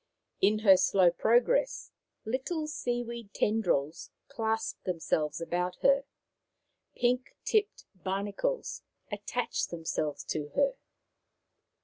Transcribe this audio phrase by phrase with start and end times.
[0.41, 1.91] In her slow progress
[2.25, 6.05] little seaweed tendrils clasped themselves about her,
[6.97, 10.73] pink tipped bar nacles attached themselves to her.